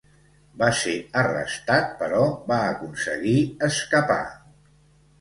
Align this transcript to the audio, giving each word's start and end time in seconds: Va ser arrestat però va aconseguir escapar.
Va 0.61 0.69
ser 0.79 0.93
arrestat 1.25 1.93
però 2.01 2.23
va 2.51 2.59
aconseguir 2.73 3.39
escapar. 3.73 4.21